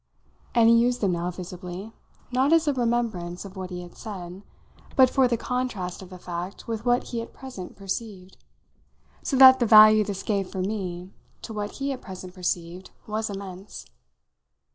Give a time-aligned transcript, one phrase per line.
[0.55, 1.93] And he used them now visibly
[2.31, 4.41] not as a remembrance of what he had said,
[4.95, 8.35] but for the contrast of the fact with what he at present perceived;
[9.21, 11.11] so that the value this gave for me
[11.43, 13.85] to what he at present perceived was immense.